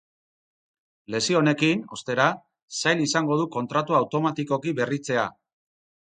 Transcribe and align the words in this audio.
Lesio 1.15 1.37
honekin, 1.39 1.83
ostera, 1.97 2.25
zail 2.79 3.05
izango 3.05 3.39
du 3.43 3.47
kontratua 3.59 4.01
automatikoki 4.07 4.77
berritzea. 4.83 5.29